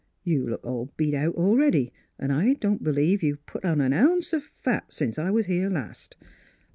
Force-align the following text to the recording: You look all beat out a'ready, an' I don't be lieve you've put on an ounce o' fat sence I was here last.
You 0.23 0.47
look 0.49 0.65
all 0.65 0.91
beat 0.97 1.13
out 1.13 1.35
a'ready, 1.37 1.93
an' 2.17 2.31
I 2.31 2.55
don't 2.55 2.83
be 2.83 2.91
lieve 2.91 3.21
you've 3.21 3.45
put 3.45 3.63
on 3.63 3.79
an 3.81 3.93
ounce 3.93 4.33
o' 4.33 4.39
fat 4.39 4.91
sence 4.91 5.19
I 5.19 5.29
was 5.29 5.45
here 5.45 5.69
last. 5.69 6.15